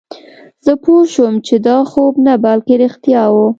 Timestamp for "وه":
3.33-3.47